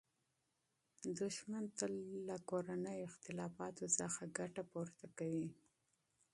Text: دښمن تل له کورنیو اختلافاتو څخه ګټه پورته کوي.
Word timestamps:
دښمن 1.19 1.63
تل 1.77 1.93
له 2.27 2.35
کورنیو 2.49 3.07
اختلافاتو 3.09 3.85
څخه 3.99 4.21
ګټه 4.37 4.63
پورته 4.71 5.05
کوي. 5.17 5.49